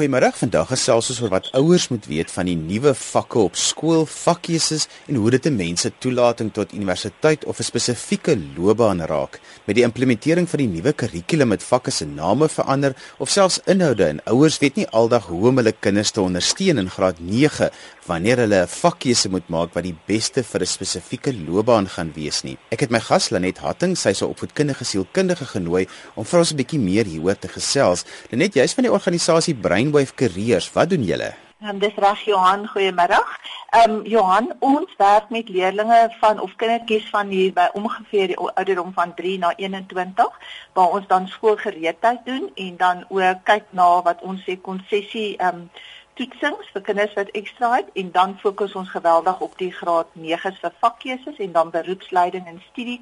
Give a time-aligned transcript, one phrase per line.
[0.00, 0.30] Goeiemôre.
[0.32, 4.86] Vandag gesels ons oor wat ouers moet weet van die nuwe vakke op skool, vakkeuses
[5.12, 9.40] en hoe dit 'n mens se toelating tot universiteit of 'n spesifieke loopbaan raak.
[9.66, 14.04] Met die implementering van die nuwe kurrikulum met vakke se name verander of selfs inhoude
[14.04, 17.70] en ouers weet nie aldag hoe om hulle kinders te ondersteun in graad 9
[18.06, 22.42] wanneer hulle 'n vakkeuse moet maak wat die beste vir 'n spesifieke loopbaan gaan wees
[22.42, 22.56] nie.
[22.70, 26.52] Ek het my gas Lenet Hatting, sy is 'n opvoedkundige sielkundige genooi om vir ons
[26.52, 28.04] 'n bietjie meer hieroor te gesels.
[28.30, 29.54] Lenet, jy's van die organisasie
[29.90, 30.72] Brainwave Careers.
[30.72, 31.34] Wat doen julle?
[31.62, 33.38] Um, dis reg Johan, goeiemiddag.
[33.70, 38.38] Ehm um, Johan, ons werk met leerders van of kindertjies van hier by ongeveer die
[38.38, 40.38] ouderdom van 3 na 21
[40.72, 45.54] waar ons dan skoolgereedheid doen en dan ook kyk na wat ons sê konsessie ehm
[45.54, 45.70] um,
[46.14, 50.58] toetsings vir kinders wat ekstra het en dan fokus ons geweldig op die graad 9s
[50.62, 53.00] vir vakkeuses en dan beroepsleiding en studie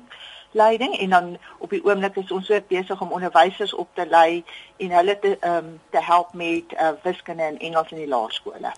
[0.50, 4.44] leiding en dan op die oomblik is ons ook besig om onderwysers op te lei
[4.76, 8.72] en hulle te ehm um, te help met uh, wiskunde en Engels in die laerskole.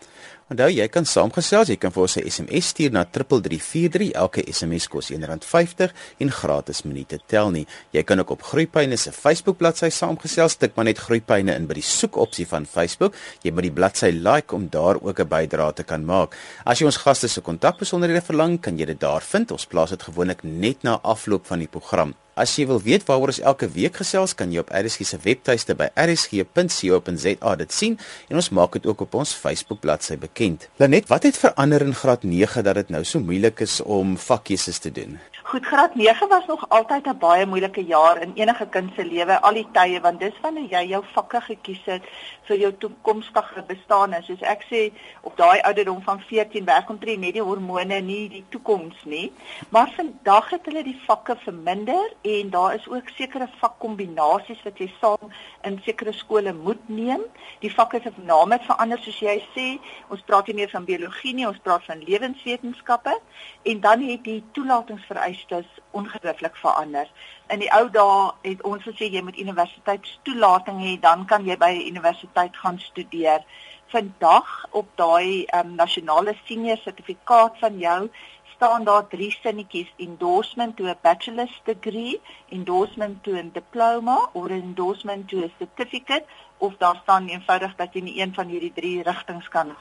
[0.50, 4.10] Onthou jy kan saamgesels, jy kan vir ons 'n SMS stuur na 3343.
[4.18, 7.66] Elke SMS kos R1.50 en gratis minute tel nie.
[7.92, 11.74] Jy kan ook op Groepyne se Facebook bladsy saamgesels, tik maar net Groepyne in by
[11.74, 13.14] die soekopsie van Facebook.
[13.42, 16.36] Jy moet die bladsy like om daar ook 'n bydrae te kan maak.
[16.64, 19.50] As jy ons gaste se kontakbesonderhede verlang, kan jy dit daar vind.
[19.52, 22.14] Ons plaas dit gewoonlik net na afloop van die program.
[22.40, 25.74] As jy wil weet waaroor ons elke week gesels, kan jy op RSG se webtuiste
[25.76, 27.98] by rsg.co.za dit sien
[28.30, 30.68] en ons maak dit ook op ons Facebook bladsy bekend.
[30.80, 34.80] Lenet, wat het verander in graad 9 dat dit nou so moeilik is om vakkeuses
[34.80, 35.18] te doen?
[35.50, 39.40] Goed, graad 9 was nog altyd 'n baie moeilike jaar in enige kind se lewe,
[39.40, 42.02] al die tye, want dis wanneer jy jou vakke gekies het
[42.42, 44.12] vir jou toekomstige bestaan.
[44.12, 48.28] En soos ek sê, op daai ouderdom van 14 werk omtrent net die hormone nie
[48.28, 49.32] die toekoms nie.
[49.68, 54.92] Maar vandag het hulle die vakke verminder en daar is ook sekere vakkombinasies wat jy
[55.00, 57.20] saam in sekere skole moet neem.
[57.58, 59.78] Die vakke se name het verander soos jy sê.
[60.08, 63.18] Ons praat nie meer van biologie nie, ons praat van lewenswetenskappe
[63.62, 67.08] en dan het die toelatingsvereistes vereistes ongelooflik verander.
[67.48, 71.70] In die ou dae het ons gesê jy moet universiteitstoelating hê, dan kan jy by
[71.70, 73.44] 'n universiteit gaan studeer.
[73.86, 78.10] Vandag op daai um, nasionale senior sertifikaat van jou
[78.54, 85.28] staan daar drie sinnetjies: endorsement to a bachelor's degree, endorsement to a diploma of endorsement
[85.28, 86.24] to a certificate
[86.58, 89.76] of daar staan eenvoudig dat jy nie een van hierdie drie rigtings kan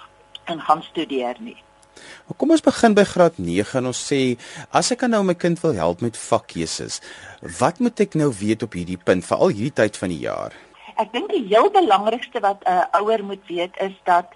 [0.46, 1.69] gaan studeer nie.
[2.38, 4.38] Kom ons begin by graad 9 en ons sê
[4.72, 7.02] as ek nou my kind wil help met vakkeuses,
[7.60, 10.56] wat moet ek nou weet op hierdie punt veral hierdie tyd van die jaar?
[11.00, 14.28] Ek dink die heel belangrikste wat 'n uh, ouer moet weet is dat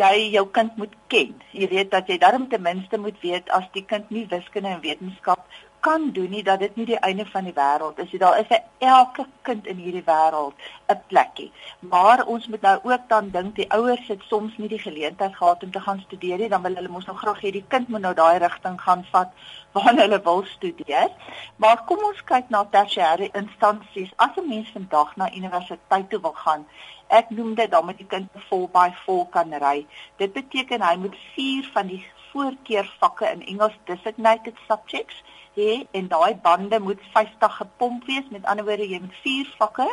[0.00, 1.34] jy jou kind moet ken.
[1.52, 4.84] Jy weet dat jy darm ten minste moet weet as die kind nie wiskunde en
[4.84, 5.44] wetenskap
[5.80, 8.12] kan doen nie dat dit nie die einde van die wêreld is.
[8.20, 10.54] Daar is vir elke kind in hierdie wêreld
[10.92, 11.52] 'n plekkie.
[11.78, 15.62] Maar ons moet nou ook dan dink die ouers het soms nie die geleentheid gehad
[15.62, 18.00] om te gaan studeer nie, dan wil hulle mos nog graag hê die kind moet
[18.00, 19.32] nou daai rigting gaan vat
[19.72, 21.10] waar hulle wil studeer.
[21.56, 24.12] Maar kom ons kyk na tersiêre instansies.
[24.16, 26.66] As 'n mens vandag na universiteit toe wil gaan,
[27.10, 29.86] ek noem dit dan met die kind vol by vol kan ry.
[30.22, 32.00] Dit beteken hy moet 4 van die
[32.30, 35.22] voorkeurvakke in Engels designated subjects
[35.58, 38.28] hê en daai bande moet 50 gepomp wees.
[38.30, 39.88] Met ander woorde, jy moet 4 vakke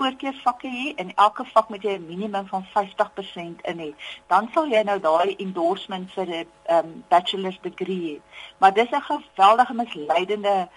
[0.00, 3.90] voorkeursvakke hê en elke vak moet jy 'n minimum van 50% in hê.
[4.32, 8.16] Dan sal jy nou daai endorsement vir 'n um, bachelor's degree hê.
[8.58, 10.68] Maar dis 'n geweldige misleidende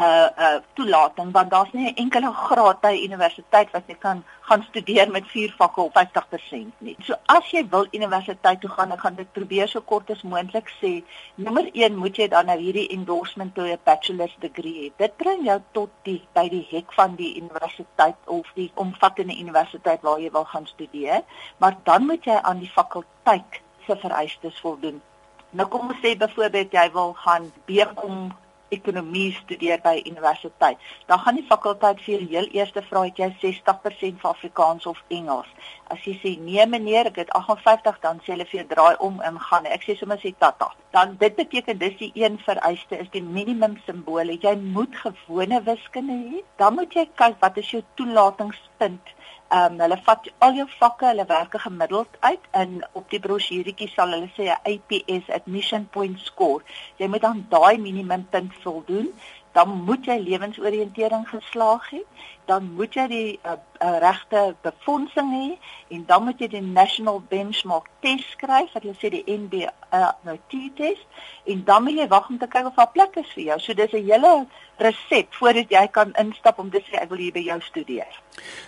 [0.00, 4.62] uh uh toelating want daar's nie 'n enkele graad by universiteit wat jy kan gaan
[4.62, 6.96] studeer met vier vakke op 50% nie.
[7.06, 10.70] So as jy wil universiteit toe gaan, ek gaan dit probeer so kort as moontlik
[10.80, 10.92] sê.
[11.34, 14.92] Nommer 1 moet jy dan nou hierdie endorsement toe 'n bachelor's degree hê.
[14.96, 20.00] Dit bring jou tot die by die hek van die universiteit of die omvattende universiteit
[20.02, 21.22] waar jy wil gaan studeer,
[21.58, 25.02] maar dan moet jy aan die fakulteit se vereistes voldoen.
[25.50, 28.30] Nou kom ons sê byvoorbeeld jy wil gaan BCom
[28.74, 30.78] ekonomie studeer by universiteit.
[31.06, 35.02] Dan gaan die fakulteit vir jou heel eers vra het jy 60% vir Afrikaans of
[35.08, 35.50] Engels.
[35.90, 39.20] As jy sê nee meneer, ek het 58, dan sê hulle vir jou draai om
[39.26, 39.66] en gaan.
[39.66, 40.70] Ek sê sommer sê tata.
[40.94, 44.38] Dan dit beteken dis die een vereiste is die minimum simbole.
[44.40, 46.44] Jy moet gewone wiskunde hê.
[46.62, 49.16] Dan moet jy kyk wat is jou toelatingspunt
[49.50, 53.88] Ehm um, hulle vat al jou vakke, hulle werk gemiddeld uit en op die brosjuretjie
[53.90, 56.62] sal hulle sê 'n APS admission point score.
[57.00, 59.08] Jy moet dan daai minimum punt voldoen,
[59.52, 62.06] dan moet jy lewensoriëntering geslaag het.
[62.50, 65.48] Dan moet jy die uh, uh, regte befondsing hê
[65.94, 70.34] en dan moet jy die National Benchmark Test skryf, wat jy sê die NB uh,
[70.50, 71.06] T-test
[71.50, 73.58] en dan moet jy wag om te kyk of daar plek is vir jou.
[73.60, 74.46] So dis 'n hele
[74.80, 78.20] resep voordat jy kan instap om te sê ek wil hier by jou studeer.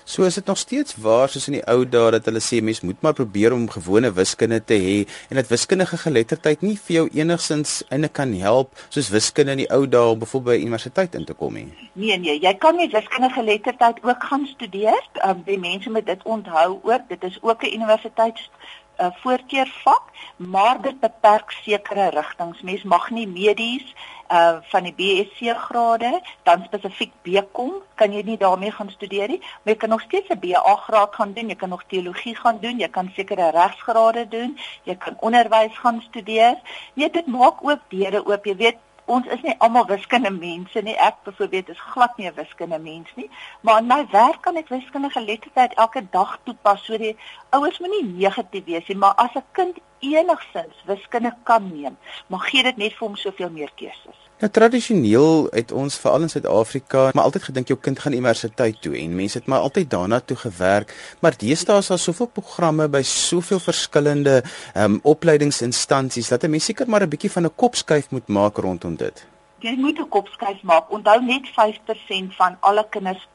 [0.04, 2.80] So is dit nog steeds waar soos in die ou dae dat hulle sê mens
[2.80, 7.08] moet maar probeer om gewone wiskunde te hê en dat wiskundige geletterdheid nie vir jou
[7.14, 11.24] enigsins eintlik kan help soos wiskunde in die ou dae om byvoorbeeld by universiteit in
[11.24, 11.72] te kom nie.
[11.94, 13.71] Nee nee, jy kan nie wiskundige geletterdheid
[14.02, 15.08] ook gaan studeer.
[15.26, 18.50] Um, die mense moet dit onthou ook, dit is ook 'n universiteits
[18.98, 20.02] 'n uh, voorkeurvak,
[20.36, 22.62] maar dit beperk sekere rigtings.
[22.62, 23.94] Mens mag nie medies
[24.32, 29.40] uh van die BSc grade dan spesifiek BCom kan jy nie daarmee gaan studeer nie,
[29.68, 32.78] jy kan nog steeds 'n BA graad gaan doen, jy kan nog teologie gaan doen,
[32.78, 36.56] jy kan sekere regsgrade doen, jy kan onderwys gaan studeer.
[36.94, 38.44] Nee, dit maak ook deure oop.
[38.44, 40.96] Jy weet ons is nie almal wiskunde mense nie.
[40.96, 44.68] Ek byvoorbeeld is glad nie 'n wiskunde mens nie, maar in my werk kan ek
[44.68, 46.84] wiskundige geletterdheid elke dag toepas.
[46.84, 47.16] So die
[47.50, 51.96] ouers moenie negatief wees nie, maar as 'n kind enigsins wiskunde kan neem,
[52.26, 54.18] maar gee dit net vir hom soveel meer keuses.
[54.42, 58.96] Nou tradisioneel het ons veral in Suid-Afrika maar altyd gedink jou kind gaan universiteit toe
[58.98, 63.04] en mense het maar altyd daarna toe gewerk, maar deesdae is daar soveel programme by
[63.06, 68.10] soveel verskillende ehm um, opleidingsinstansies dat 'n mens seker maar 'n bietjie van 'n kopskuif
[68.10, 69.26] moet maak rondom dit.
[69.58, 70.90] Jy moet 'n kopskuif maak.
[70.90, 73.28] Onthou net 5% van alle kinders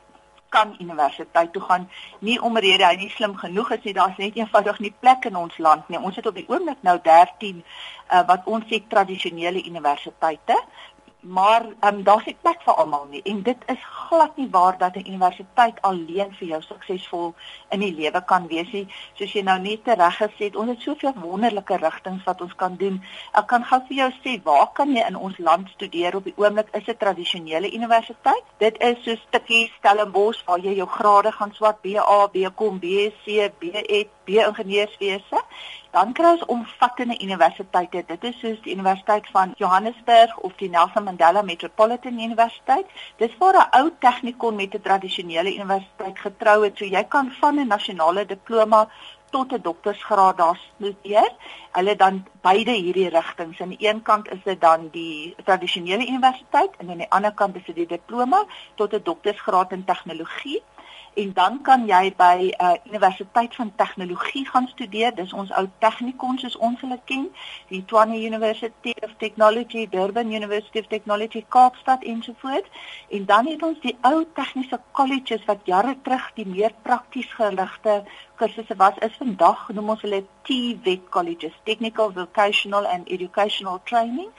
[0.49, 1.89] kan universiteit toe gaan.
[2.19, 3.93] Nie omrede hy nie slim genoeg is nie.
[3.93, 5.99] Daar's net eenvoudig nie plek in ons land nie.
[5.99, 10.55] Ons het op die oomblik nou 13 uh, wat ons sê tradisionele universiteite
[11.27, 14.95] maar um, daar's nie plek vir almal nie en dit is glad nie waar dat
[14.95, 17.33] 'n universiteit alleen vir jou suksesvol
[17.69, 18.87] in die lewe kan wees nie.
[19.13, 22.75] Soos jy nou net reg gesê het ons het soveel wonderlike rigtings wat ons kan
[22.75, 23.03] doen.
[23.33, 26.15] Ek kan gou vir jou sê waar kan jy in ons land studeer?
[26.15, 28.43] Op die oomblik is 'n tradisionele universiteit.
[28.57, 34.16] Dit is so stukkie Stellenbosch waar jy jou grade gaan swat BA BCom BSc BEd
[34.27, 35.39] B ingenieurswese
[35.95, 38.03] dan kry ons omvattende universiteite.
[38.07, 42.91] Dit is soos die Universiteit van Johannesburg of die Nelson Mandela Metropolitan Universiteit.
[43.21, 46.77] Dis waar 'n ou tegnikon met 'n tradisionele universiteit getrou het.
[46.77, 48.89] So jy kan van 'n nasionale diploma
[49.31, 51.31] tot 'n doktorsgraad daar studeer.
[51.71, 53.61] Hulle dan beide hierdie rigtings.
[53.61, 57.55] Aan die een kant is dit dan die tradisionele universiteit en aan die ander kant
[57.55, 58.45] is dit die diploma
[58.75, 60.63] tot 'n doktorsgraad in tegnologie
[61.17, 65.15] en dan kan jy by 'n uh, universiteit van tegnologie gaan studeer.
[65.15, 67.25] Dis ons ou tegnikons soos ons hulle ken,
[67.67, 72.69] die Tshwane University of Technology, Durban University of Technology, Kaapstad ensovoorts.
[73.09, 78.03] En dan het ons die ou tegniese colleges wat jare terug die meer prakties geligte
[78.35, 78.97] kursusse was.
[78.97, 84.29] Is vandag noem ons hulle TVET colleges, Technical Vocational and Educational Training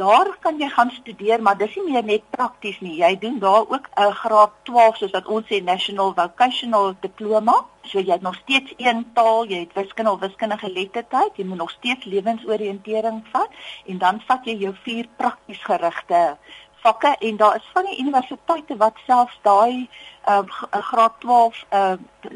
[0.00, 2.96] daar kan jy gaan studeer, maar dis nie meer net prakties nie.
[3.02, 7.56] Jy doen daar ook 'n uh, graad 12 soos wat ons sê National Vocational Diploma.
[7.82, 11.58] So jy het nog steeds een taal, jy het wiskunde of wiskundige geletterdheid, jy moet
[11.58, 13.50] nog steeds lewensoriëntering vat
[13.86, 16.36] en dan vat jy jou vier prakties gerigte
[16.80, 19.88] vakke en daar is van die universiteite wat selfs daai
[20.28, 20.38] uh,
[20.70, 21.92] graad 12 uh,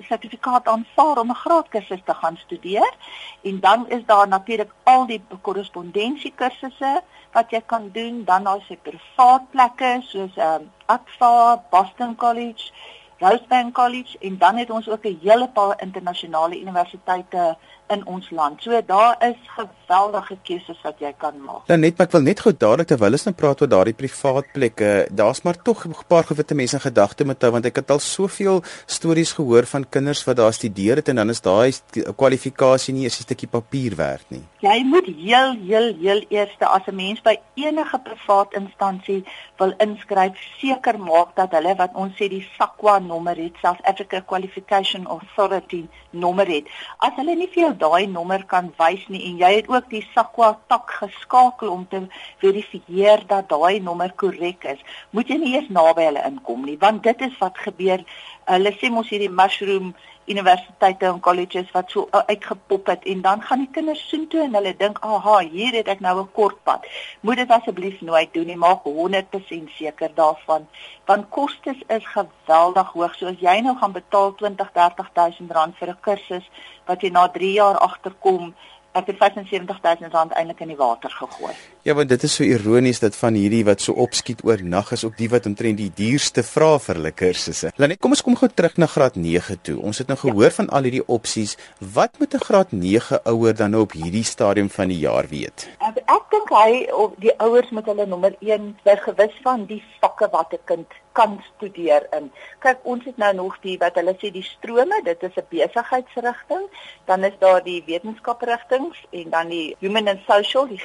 [0.08, 2.94] sertifikaat aanvaar om 'n graadkursus te gaan studeer.
[3.43, 7.02] En dan is daar natuurlik al die korrespondensiekursusse
[7.32, 8.25] wat jy kan doen.
[8.25, 12.73] Dan daar se privaat plekke soos ehm um, Akfa, Boston College,
[13.19, 17.56] Rosebank College en dan het ons ook 'n hele paar internasionale universiteite
[17.88, 18.62] in ons land.
[18.62, 21.66] So daar is geweldige keuses wat jy kan maak.
[21.66, 24.50] Dan net maar ek wil net gou dadelik terwyl ons nou praat oor daardie privaat
[24.54, 27.90] plekke, daar's maar tog 'n paar gewitte mense in gedagte met hou want ek het
[27.90, 31.72] al soveel stories gehoor van kinders wat daar studeer het en dan is daai
[32.16, 34.43] kwalifikasie nie eens 'n stukkie papier werd nie.
[34.60, 39.24] Jy moet heel heel heel eerste as 'n mens by enige privaat instansie
[39.58, 44.20] wil inskryf, seker maak dat hulle wat ons sê die SAQA nommer het, South Africa
[44.20, 46.70] Qualification Authority nommer het.
[46.98, 50.02] As hulle nie vir jou daai nommer kan wys nie en jy het ook die
[50.14, 52.04] SAQA tak geskakel om te
[52.43, 57.02] verifieer dat daai nommer korrek is, moet jy nie eers naby hulle inkom nie, want
[57.02, 58.04] dit is wat gebeur.
[58.50, 59.94] Hulle sê mos hierdie mushroom
[60.26, 64.74] universiteite en colleges wat so uitgepop het en dan gaan die kinders soontoe en hulle
[64.76, 66.86] dink, "Aha, hier het ek nou 'n kort pad."
[67.20, 70.69] Moet dit asseblief nooit doen nie, maak 100% seker daarvan,
[71.04, 73.14] want kostes is geweldig hoog.
[73.14, 76.50] So as jy nou gaan betaal 20, 30000 rand vir 'n kursus
[76.84, 78.54] wat jy na 3 jaar agterkom,
[78.93, 81.54] het 75000 rand eintlik in die water gegooi.
[81.84, 85.03] Ja, want dit is so ironies dat van hierdie wat so opskiet oor nag is
[85.05, 87.74] ook die wat omtrent die duurste vra vir hulle kursusse.
[87.76, 89.76] Lanet, kom ons kom gou terug na graad 9 toe.
[89.84, 90.55] Ons het nou gehoor ja.
[90.62, 91.58] van al hierdie opsies.
[91.98, 95.69] Wat moet 'n graad 9 ouer dan nou op hierdie stadium van die jaar weet?
[95.84, 99.82] Ek, ek dink hy of die ouers moet hulle nommer 1 by gewis van die
[100.00, 102.32] vakke wat 'n kind kan studeer in.
[102.58, 106.64] Kyk, ons het nou nog die wat hulle sê die strome, dit is 'n besigheidsrigting,
[107.06, 110.81] dan is daar die wetenskaprigtings en dan die human and social, die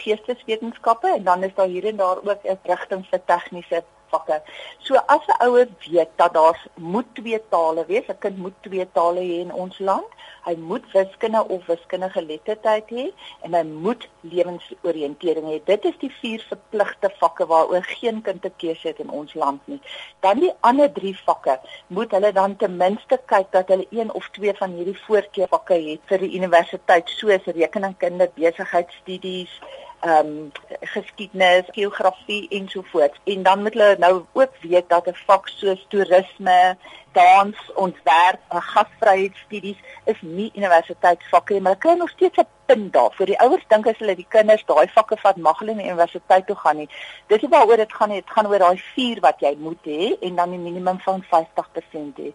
[0.89, 4.41] geesteswetenskappe en dan is daar hier en daar ook 'n rigting vir tegniese vakke.
[4.79, 8.87] So as 'n ouer weet dat daar moet twee tale wees, 'n kind moet twee
[8.91, 10.09] tale hê in ons land,
[10.43, 13.05] hy moet wiskunde of wiskundige geletterdheid hê
[13.41, 15.57] en hy moet lewensoriëntering hê.
[15.63, 19.67] Dit is die vier verpligte vakke waaroor geen kind te keuse het in ons land
[19.67, 19.81] nie.
[20.19, 24.29] Dan die ander drie vakke, moet hulle dan ten minste kyk dat hulle een of
[24.29, 29.59] twee van hierdie voorkeurvakke het vir die universiteit soos rekeningkunde, besigheidstudies,
[29.99, 30.51] ehm um,
[30.81, 33.19] geskiedenis, geografie ensovoorts.
[33.23, 36.77] En dan moet hulle nou ook weet dat 'n vak soos toerisme,
[37.11, 43.25] dans, ontwerp, gasvryheidsstudies is nie universiteitsvakke nie, maar hulle kry nog steeds 'n punt daarvoor.
[43.25, 46.55] Die ouers dink as hulle die kinders daai vakke vat, mag hulle nie universiteit toe
[46.55, 46.89] gaan nie.
[47.27, 50.17] Dis nie waaroor dit gaan nie, dit gaan oor daai 4 wat jy moet hê
[50.21, 52.33] en dan die minimum van 50% hê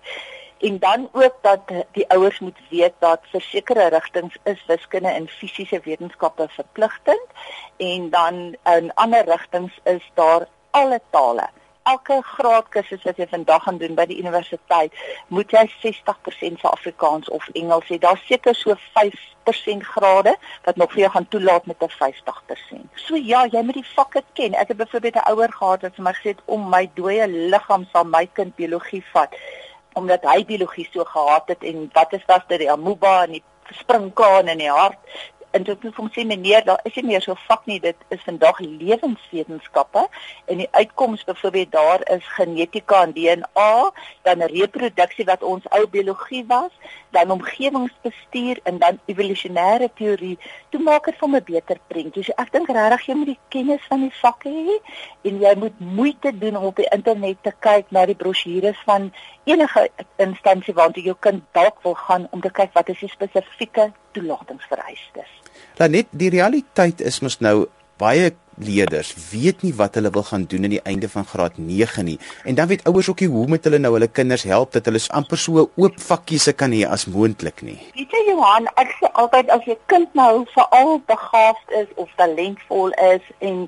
[0.64, 1.61] en dan ook dat
[1.92, 7.26] die ouers moet weet dat versekerde rigtings is wiskunde en fisiese wetenskappe verpligtend
[7.76, 11.49] en dan in ander rigtings is daar alle tale.
[11.83, 14.94] Elke graad kursus wat jy vandag gaan doen by die universiteit,
[15.28, 17.99] moet jy 60% vir Afrikaans of Engels hê.
[18.00, 20.33] Daar's seker so 5% grade
[20.64, 22.88] wat nog vir jou gaan toelaat met 'n 50%.
[22.94, 24.54] So ja, jy moet die vakke ken.
[24.54, 27.87] Ek het byvoorbeeld 'n ouer gehad wat vir my gesê het om my dooie liggaam
[27.92, 29.37] sal my kind biologie vat
[29.95, 33.45] omdat hy biologie so gehaat het en wat is was dit die amoeba en die
[33.73, 34.99] springkaan in die hart.
[35.55, 37.79] En dit moet hom sê meneer daar is nie meer so vak nie.
[37.81, 40.03] Dit is vandag lewenswetenskappe
[40.51, 43.77] en die uitkoms byvoorbeeld daar is genetika en DNA
[44.27, 46.75] dan reproduksie wat ons ou biologie was
[47.14, 50.35] dan omgewingsbestuur en dan evolusionêre teorie
[50.75, 53.83] toe maak dit vir 'n beter prent dus ek dink regtig jy moet die kennis
[53.88, 54.76] van die vakke hê
[55.30, 59.12] en jy moet moeite doen om op die internet te kyk na die brosjures van
[59.44, 63.92] enige instansie waartoe jou kind dalk wil gaan om te kyk wat is die spesifieke
[64.12, 65.30] toelatingsvereistes.
[65.76, 67.66] Dan net die realiteit is mos nou
[68.00, 72.04] baie leerders weet nie wat hulle wil gaan doen aan die einde van graad 9
[72.04, 72.18] nie.
[72.44, 75.02] En dan weet ouers ook nie hoe met hulle nou hulle kinders help dat hulle
[75.08, 77.78] amper so oop vakkies kan hê as moontlik nie.
[77.94, 82.94] Weet jy Johan, ek sê altyd as jy kind nou veral begaafd is of talentvol
[83.11, 83.66] is en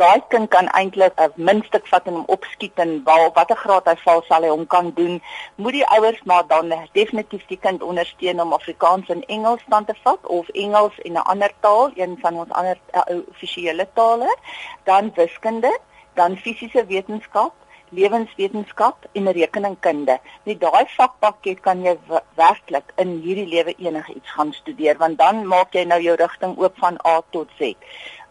[0.00, 3.96] daai kind kan eintlik 'n minstuk vat en hom opskiet en waar watter graad hy
[4.04, 5.22] val sal hy hom kan doen.
[5.56, 9.94] Moet die ouers maar dan definitief die kind ondersteun om Afrikaans en Engels dan te
[10.02, 14.36] vat of Engels en 'n ander taal een van ons ander uh, offisiële tale.
[14.84, 15.78] Dan wiskunde
[16.14, 17.52] dan fisiese wetenskap
[17.92, 20.18] lewenswetenskap en rekeningkunde.
[20.42, 21.98] Met daai vakpakket kan jy
[22.34, 26.78] werklik in hierdie lewe enigiets gaan studeer want dan maak jy nou jou rigting oop
[26.78, 27.74] van A tot Z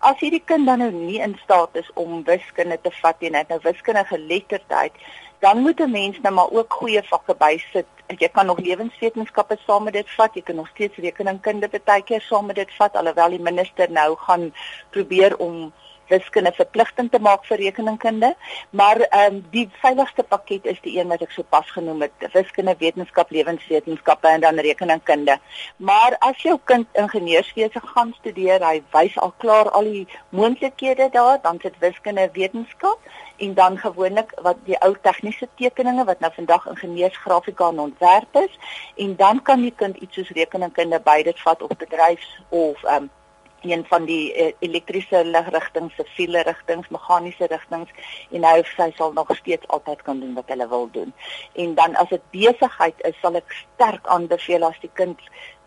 [0.02, 3.50] as hierdie kind dan nou nie in staat is om wiskunde te vat en net
[3.54, 4.94] nou wiskundige geletterdheid,
[5.42, 7.88] dan moet 'n mens nou maar ook goeie vakke bysit.
[8.08, 12.22] Jy kan nog lewenswetenskappe saam met dit vat, jy kan nog steeds rekeningkunde baie keer
[12.22, 14.54] saam met dit vat alhoewel die minister nou gaan
[14.90, 15.74] probeer om
[16.12, 18.34] wiskunde verpligtend te maak vir rekeningkunde,
[18.70, 22.76] maar ehm um, die veiligste pakket is die een wat ek sopas genoem het, wiskunde,
[22.80, 25.38] wetenskap, lewenswetenskappe en dan rekeningkunde.
[25.78, 31.40] Maar as jou kind ingenieurswese gaan studeer, hy wys al klaar al die moontlikhede daar,
[31.44, 36.68] dan sit wiskunde, wetenskap en dan gewoonlik wat die ou tegniese tekeninge wat nou vandag
[36.74, 38.60] ingenieursgrafika en ontwerp is
[38.96, 43.04] en dan kan die kind iets soos rekeningkunde by dit vat of bedryfs of ehm
[43.04, 43.10] um,
[43.62, 47.90] een van die uh, elektriese ligrigtings, siviele rigtings, meganiese rigtings
[48.32, 51.14] en nou sy sal nog steeds altyd kan doen wat hulle wil doen.
[51.54, 55.22] En dan as dit besigheid is, sal ek sterk aanbeveel as die kind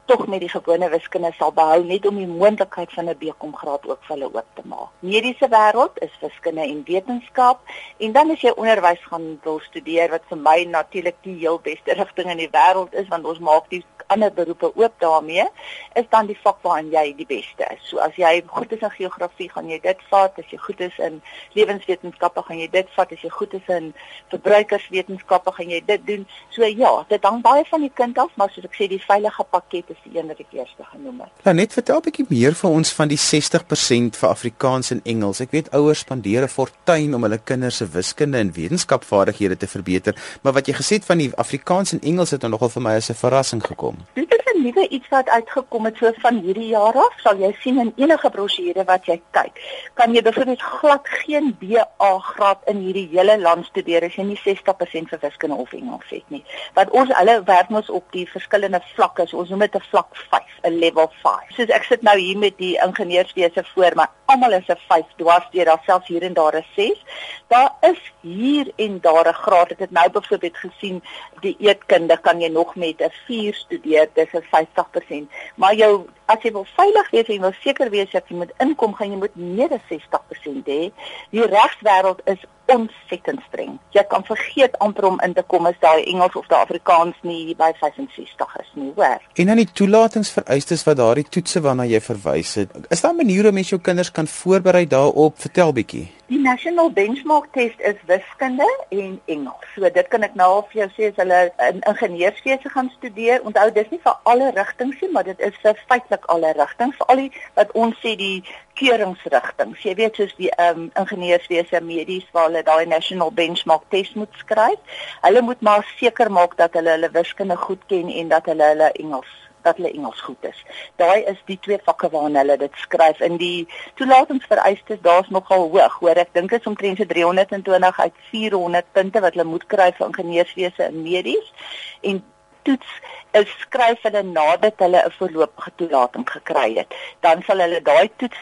[0.04, 3.86] tog met die gewone wiskunde sal behou net om die moontlikheid van 'n BCom graad
[3.88, 4.90] ook vir hulle oop te maak.
[4.98, 7.60] Mediese wêreld is wiskunde en wetenskap
[7.96, 11.92] en dan as jy onderwys gaan wil studeer wat vir my natuurlik die heel beste
[11.94, 15.46] rigting in die wêreld is want ons maak die ander beroepe oop daarmee
[15.94, 17.88] is dan die vak waarin jy die beste is.
[17.88, 20.38] So as jy goed is in geografie, gaan jy dit vat.
[20.38, 21.20] As jy goed is in
[21.54, 23.12] lewenswetenskappe, gaan jy dit vat.
[23.12, 23.92] As jy goed is in
[24.32, 26.26] verbruikerswetenskappe, gaan jy dit doen.
[26.54, 29.46] So ja, dit hang baie van die kind af, maar soos ek sê, die veilige
[29.50, 31.44] pakket is die een wat ek eers genoem het.
[31.46, 35.40] Nou net vertel 'n bietjie meer vir ons van die 60% vir Afrikaans en Engels.
[35.40, 40.14] Ek weet ouers spandeer 'n fortuin om hulle kinders se wiskunde en wetenskapvaardighede te verbeter,
[40.42, 43.10] maar wat jy gesê het van die Afrikaans en Engels het nogal vir my as
[43.10, 43.96] 'n verrassing gekom.
[44.14, 47.14] Dit is 'n nuwe iets wat uitgekom het so van hierdie jaar af.
[47.20, 49.60] Sal jy sien in enige brosjure wat jy kyk,
[49.94, 54.40] kan jy byvoorbeeld glad geen BA graad in hierdie hele land studeer as jy nie
[54.44, 56.44] 60% vir wiskunde of Engels het nie.
[56.74, 59.26] Want ons hulle werk mos op die verskillende vlakke.
[59.26, 61.54] So ons noem dit 'n vlak 5, 'n level 5.
[61.56, 65.46] Soos ek sit nou hier met die ingenieurswese voor my, almal is 'n 5 dwars
[65.50, 67.04] deur, daar selfs hier en daar 'n 6.
[67.48, 69.70] Daar is hier en daar 'n graad.
[69.70, 71.02] Ek het nou byvoorbeeld gesien
[71.40, 75.30] die eetkunde kan jy nog met 'n 4 studeer, dis 'n 50%.
[75.54, 78.94] Maar jou as jy wil veilig wees en wil seker wees dat jy moet inkom,
[78.96, 80.90] gaan jy moet meer as 60% hê.
[81.34, 83.76] Die regswêreld is ontsettend streng.
[83.92, 87.54] Jy kan vergeet amper om in te kom as daai Engels of daai Afrikaans nie
[87.58, 89.20] by 65 is nie, hoor.
[89.36, 92.72] En dan die toelatingsvereistes wat daardie toetse waarna jy verwys het.
[92.94, 95.36] Is daar maniere om mens jou kinders kan voorberei daarop?
[95.44, 96.06] Vertel bietjie.
[96.28, 99.66] Die National Benchmark Test is wiskunde en Engels.
[99.74, 103.44] So dit kan ek nou al vir jou sê as hulle in ingenieurswese gaan studeer.
[103.44, 107.22] Onthou dis nie vir alle rigtings nie, maar dit is vir feitelik alle rigtings, veral
[107.26, 108.40] die wat ons sê die
[108.80, 109.84] keuringsrigtings.
[109.84, 115.00] Jy weet soos die um, ingenieurswese, medies waar hulle daai National Benchmark Test moet skryf.
[115.28, 118.94] Hulle moet maar seker maak dat hulle hulle wiskunde goed ken en dat hulle hulle
[118.96, 120.60] Engels dat hulle Engels goed is.
[121.00, 123.66] Daai is die twee vakke waarna hulle dit skryf in die
[124.00, 125.02] toelatingsvereistes.
[125.02, 129.36] Daar's nogal hoog, hoor ek dink dit is omtrent so 320 uit 400 punte wat
[129.36, 131.52] hulle moet kry vir ingenieurswese en medies
[132.00, 132.22] en
[132.64, 132.96] toets
[133.40, 136.94] is skryf hulle nadat hulle 'n voorlopige toelating gekry het.
[137.20, 138.40] Dan sal hulle daai toets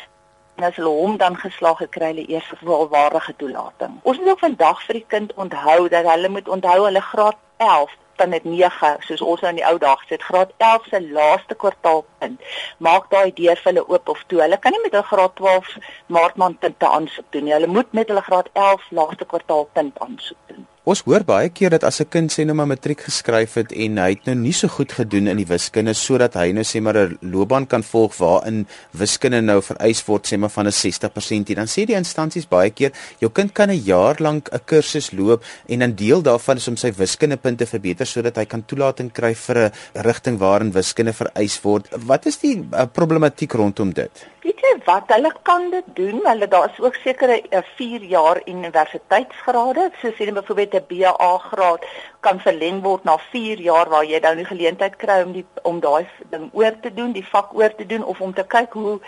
[0.56, 3.92] en as hulle hom dan geslaag het kry hulle eers 'n volwaardige toelating.
[4.02, 7.94] Ons moet ook vandag vir die kind onthou dat hulle moet onthou hulle graad 11
[8.20, 11.00] dan net 9 soos ons nou in die ou dae gesê het graad 11 se
[11.18, 12.50] laaste kwartaalpunt
[12.88, 14.42] maak daai deur vir hulle oop of toe.
[14.44, 15.78] Hulle kan nie met 'n graad 12
[16.18, 17.56] maartmaand punte aansoek doen nie.
[17.58, 21.84] Hulle moet met hulle graad 11 laaste kwartaalpunt aansoek doen Ons hoor baie keer dat
[21.86, 24.66] as 'n kind sê nou maar matriek geskryf het en hy het nou nie so
[24.66, 28.66] goed gedoen in die wiskunde sodat hy nou sê maar 'n loopbaan kan volg waarin
[28.90, 32.70] wiskunde nou vereis word sê maar van 'n 60% hier dan sê die instansies baie
[32.70, 36.68] keer jou kind kan 'n jaar lank 'n kursus loop en 'n deel daarvan is
[36.68, 41.62] om sy wiskundepunte verbeter sodat hy kan toelating kry vir 'n rigting waarin wiskunde vereis
[41.62, 41.88] word.
[42.06, 44.10] Wat is die uh, problematiek rondom dit?
[44.42, 46.16] Weet jy wat hulle kan dit doen?
[46.26, 47.36] Hulle daar is ook sekere
[47.76, 51.84] 4 jaar universiteitsgrade, soos sien byvoorbeeld 'n BA graad
[52.20, 55.78] kan verleng word na 4 jaar waar jy dan die geleentheid kry om die om
[55.80, 58.98] daai ding oor te doen, die vak oor te doen of om te kyk hoe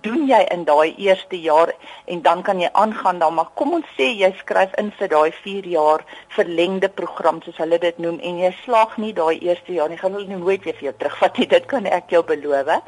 [0.00, 1.72] doen jy in daai eerste jaar
[2.04, 5.32] en dan kan jy aangaan dan maar kom ons sê jy skryf in vir daai
[5.32, 9.88] 4 jaar verlengde program soos hulle dit noem en jy slaag nie daai eerste jaar
[9.88, 12.82] nie gaan hulle nooit weer vir jou terugvat nie dit kan ek jou beloof.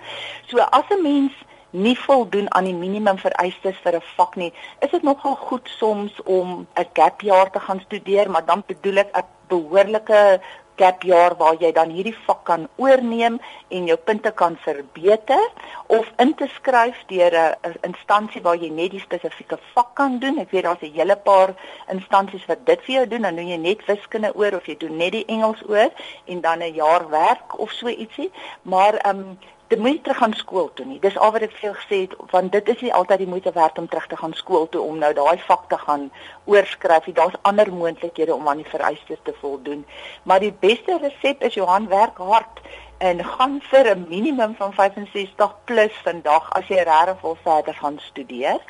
[0.50, 1.32] So as 'n mens
[1.74, 6.22] nie voldoen aan die minimum vereistes vir 'n vak nie, is dit nogal goed soms
[6.22, 10.40] om 'n gap jaar te gaan studeer, maar dan bedoel ek 'n behoorlike
[10.76, 15.42] gap jaar waar jy dan hierdie vak kan oorneem en jou punte kan verbeter
[15.86, 20.38] of in te skryf deur 'n instansie waar jy net die spesifieke vak kan doen.
[20.38, 21.54] Ek weet daar's 'n hele paar
[21.88, 23.22] instansies wat dit vir jou doen.
[23.22, 25.90] Dan doen jy net wiskunde oor of jy doen net die Engels oor
[26.24, 28.30] en dan 'n jaar werk of so ietsie.
[28.62, 29.38] Maar ehm um,
[29.74, 31.00] jy moet terug gaan skool toe nie.
[31.02, 33.52] Dis al wat ek vir jou gesê het want dit is nie altyd die moeite
[33.54, 36.10] werd om terug te gaan skool toe om nou daai vak te gaan
[36.50, 37.10] oorskryf.
[37.18, 39.84] Daar's ander moontlikhede om aan die vereistes te voldoen.
[40.22, 42.62] Maar die beste resep is Johan werk hard
[42.98, 47.98] en gaan vir 'n minimum van 65 plus vandag as jy regtig wil verder gaan
[47.98, 48.60] studeer.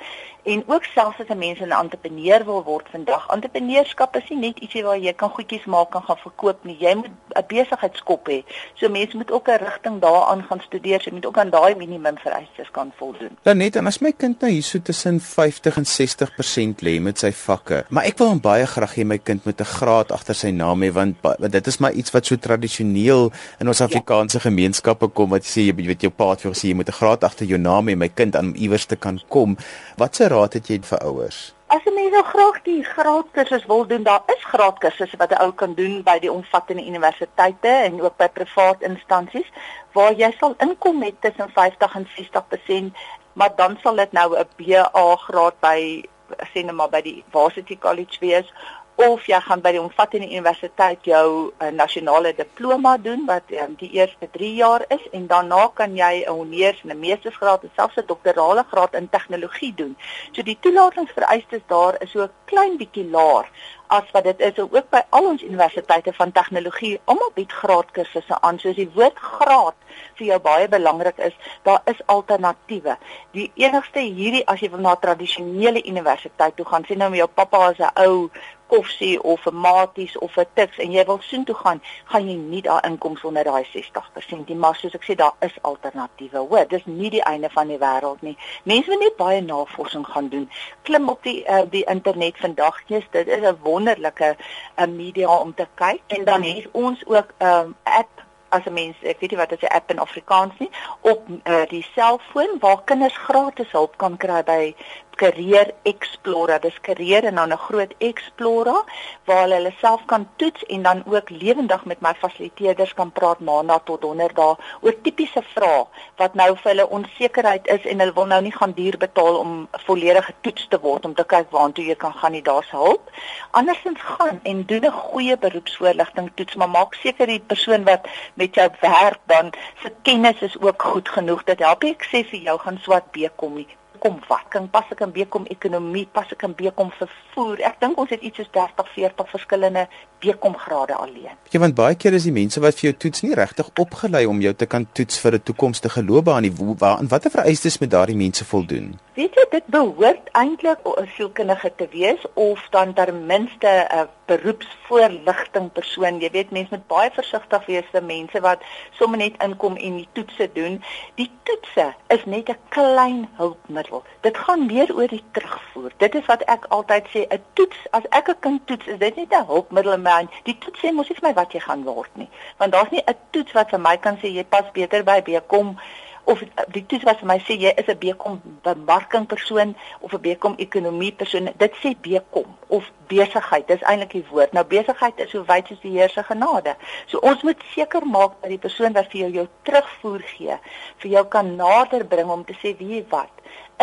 [0.45, 4.59] En ook selfs as 'n mens 'n entrepreneur wil word vandag, entrepreneurskap is nie net
[4.59, 6.77] ietsie waar jy kan goedjies maak en gaan verkoop nie.
[6.79, 8.45] Jy moet 'n besigheidskop hê.
[8.75, 11.03] So mense moet ook 'n rigting daaraan gaan studeer.
[11.05, 13.39] Jy moet ook aan daai minimum vereistes kan voldoen.
[13.43, 17.33] Dan net en as my kind nou hierso tussen 50 en 60% lê met sy
[17.33, 20.83] vakke, maar ek wil baie graag hê my kind moet 'n graad agter sy naam
[20.83, 25.09] hê want, want dit is maar iets wat so tradisioneel in ons ja Afrikaanse gemeenskappe
[25.09, 27.47] kom wat sê jy weet jou pa het vir gesê jy moet 'n graad agter
[27.47, 29.57] jou naam hê my kind aan iewers te kan kom.
[29.97, 31.39] Watse raad het jy vir ouers?
[31.75, 35.53] As 'n mens nou graag die graadkursus wil doen, daar is graadkursusse wat 'n ou
[35.53, 39.49] kan doen by die omvattende universiteite en ook by privaat instansies
[39.93, 42.97] waar jy sal inkom met tussen 50 en 60%,
[43.33, 46.05] maar dan sal dit nou 'n BA graad by
[46.53, 48.53] sê net maar by die Varsity College wees
[48.97, 53.91] of jy gaan by die omvattende universiteit jou uh, nasionale diploma doen wat um, die
[53.99, 57.97] eerste 3 jaar is en daarna kan jy 'n honeurs en 'n meestersgraad en selfs
[57.97, 59.97] 'n doktorale graad in tegnologie doen.
[60.33, 63.47] So die toelatingsvereistes daar is so 'n klein bietjie laer
[63.87, 67.01] as wat dit is ook by al ons universiteite van tegnologie.
[67.05, 69.77] Almal bied graadkursusse aan soos die woord graad
[70.19, 72.97] vir jou baie belangrik is, daar is alternatiewe.
[73.33, 77.69] Die enigste hierdie as jy wil na tradisionele universiteit toe gaan, sien nou jou pappa
[77.71, 78.31] as 'n ou
[78.75, 82.35] koffsie of 'n maties of 'n tiks en jy wil soen toe gaan, gaan jy
[82.35, 86.39] nie daar inkom sonder daai 60% nie, maar soos ek sê, daar is alternatiewe.
[86.39, 88.37] Hoor, dis nie die einde van die wêreld nie.
[88.65, 90.51] Mense moet net baie navorsing gaan doen.
[90.83, 94.37] Klim op die uh, die internet vandag, jy's dit is 'n wonderlike
[94.77, 98.99] uh, media om te kyk en dan het ons ook 'n um, app as mens,
[99.03, 102.83] ek weet nie wat is 'n app in Afrikaans nie, op uh, die selfoon waar
[102.85, 104.75] kinders gratis hulp kan kry by
[105.15, 106.61] Career Explorer.
[106.61, 108.83] Dis Career en dan 'n groot Explorer
[109.25, 113.39] waar hulle hulle self kan toets en dan ook lewendig met my fasiliteerders kan praat
[113.39, 115.85] maandag tot donderdag oor tipiese vrae
[116.17, 119.69] wat nou vir hulle onsekerheid is en hulle wil nou nie gaan duur betaal om
[119.87, 123.11] volledig getoets te word om te kyk waartoe jy kan gaan nie daar's hulp.
[123.51, 128.55] Andersins gaan en doen 'n goeie beroepsvoorligting toets, maar maak seker die persoon wat met
[128.55, 132.59] jou werk dan se kennis is ook goed genoeg dat help ek sê vir jou
[132.59, 133.69] gaan swat B kom nie
[134.05, 137.63] kom wat kan pas ek in Bekom ekonomie, pas ek in Bekom vervoer.
[137.65, 139.87] Ek dink ons het iets soos 30, 40 verskillende
[140.21, 141.33] Bekom grade alleen.
[141.53, 144.43] Ja, want baie keer is die mense wat vir jou toets nie regtig opgelei om
[144.45, 146.53] jou te kan toets vir 'n toekomstige loopbaan nie.
[146.53, 148.99] Waar en watter vereistes moet daardie mense voldoen?
[149.15, 155.73] Weet jy, dit behoort eintlik 'n sielkundige te wees of dan ten minste 'n beroepsvoorligting
[155.73, 156.21] persoon.
[156.21, 158.63] Jy weet, mense moet baie versigtig wees vir mense wat
[158.99, 160.81] sommer net inkom en die toetse doen.
[161.21, 164.05] Die toetse is net 'n klein hulpmiddel.
[164.21, 165.93] Dit gaan meer oor die terugvoer.
[165.97, 169.17] Dit is wat ek altyd sê, 'n toets, as ek 'n kind toets, is dit
[169.17, 170.31] nie 'n hulpmiddel man.
[170.45, 172.29] Die toets sê mos nie vir my wat jy gaan word nie.
[172.59, 175.41] Want daar's nie 'n toets wat vir my kan sê jy pas beter by B
[175.47, 175.79] kom
[176.25, 180.21] of die toets wat vir my sê jy is 'n bekom bemarking persoon of 'n
[180.21, 184.53] bekom ekonomie persoon dit sê bekom of besigheid dis eintlik die woord.
[184.53, 186.77] Nou besigheid is so wyd soos die Heer se genade.
[187.07, 190.59] So ons moet seker maak dat die persoon wat vir jou jou terugvoer gee
[190.99, 193.31] vir jou kan nader bring om te sê wie wat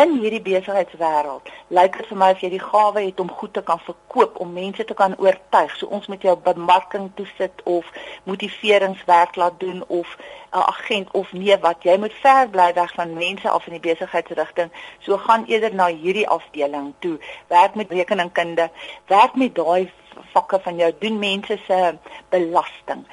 [0.02, 3.62] in hierdie besigheidswêreld lyk dit vir my of jy die gawe het om goed te
[3.68, 5.74] kan verkoop om mense te kan oortuig.
[5.78, 7.88] So ons moet jou bemarking toesit of
[8.28, 10.16] motiveringswerk laat doen of
[10.52, 13.86] 'n agent of nee wat jy moet ver bly weg van mense af in die
[13.88, 14.70] besigheidsrigting.
[15.00, 17.18] So gaan eerder na hierdie afdeling toe.
[17.48, 18.70] Werk met rekeningkunde,
[19.06, 19.90] werk met daai
[20.32, 23.06] vakke van jou doen mense se belasting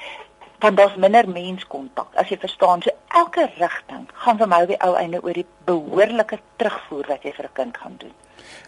[0.60, 4.82] want daar's minder menskontak as jy verstaan so elke rigting gaan vir my op die
[4.86, 8.15] ou einde oor die behoorlike terugvoer wat jy vir 'n kind gaan doen.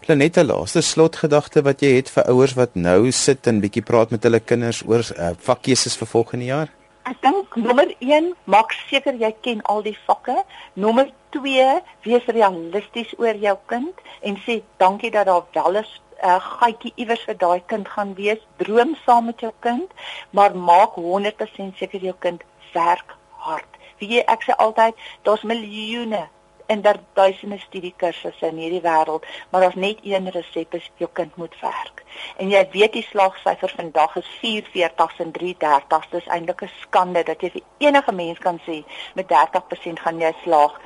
[0.00, 4.22] Planeta laaste slotgedagte wat jy het vir ouers wat nou sit en bietjie praat met
[4.22, 6.68] hulle kinders oor uh, vakkeuses vir volgende jaar?
[7.02, 10.44] Ek dink nommer 1, maak seker jy ken al die vakke.
[10.74, 15.86] Nommer 2, wees realisties oor jou kind en sê dankie dat daar wel 'n 'n
[16.22, 18.42] uh, gaatjie iewers vir daai kind gaan wees.
[18.62, 19.90] Droom saam met jou kind,
[20.30, 23.80] maar maak 100% seker jou kind werk hard.
[23.98, 26.28] Wie jy ek sê altyd, daar's miljoene
[26.72, 31.36] en daar duisende studiekursusse in hierdie wêreld, maar daar's net een resep is jou kind
[31.36, 32.02] moet werk.
[32.40, 36.06] En jy weet die slagsyfer vandag is 44 en 330.
[36.10, 40.32] Dis eintlik 'n skande dat jy vir enige mens kan sê met 30% gaan jy
[40.42, 40.80] slaag.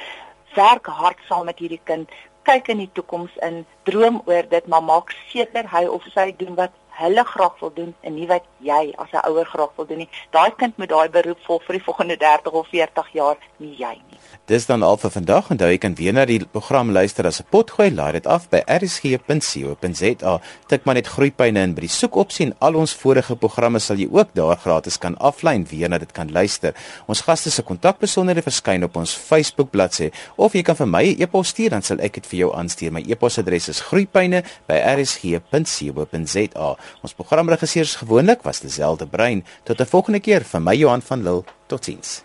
[0.54, 2.10] Werk hard saam met hierdie kind
[2.46, 6.54] kyk in die toekoms in, droom oor dit, maar maak seker hy of sy doen
[6.58, 9.98] wat hulle graag wil doen en nie wat jy as 'n ouer graag wil doen
[9.98, 10.08] nie.
[10.30, 14.00] Daai kind moet daai beroep volg vir die volgende 30 of 40 jaar, nie jy
[14.10, 14.18] nie.
[14.46, 17.46] Dis dan al vir vandag en jy kan weer na die program luister as 'n
[17.50, 20.40] potgooi, laai dit af by rsg.co.za.
[20.68, 24.08] Tik maar net groeipyne in by die soekopsie en al ons vorige programme sal jy
[24.10, 26.74] ook daar gratis kan aflyn weer na dit kan luister.
[27.06, 31.20] Ons gaste se kontakbesonderhede verskyn op ons Facebook bladsy of jy kan vir my 'n
[31.20, 32.92] e e-pos stuur dan sal ek dit vir jou aanstuur.
[32.92, 36.76] My e-posadres is groeipyne@rsg.co.za.
[37.02, 39.44] Ons programregisseurs gewoonlik was dieselfde brein.
[39.64, 41.44] Tot 'n volgende keer van my Johan van Lille.
[41.66, 42.22] Totsiens.